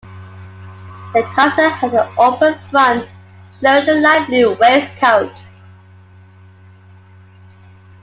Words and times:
The 1.13 1.21
kaftan 1.35 1.69
had 1.73 1.93
an 1.93 2.11
open 2.17 2.57
front, 2.71 3.07
showing 3.53 3.87
a 3.87 3.93
light 4.01 4.25
blue 4.25 4.55
waistcoat. 4.55 5.31